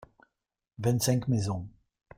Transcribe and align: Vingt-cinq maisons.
Vingt-cinq 0.79 1.27
maisons. 1.27 1.67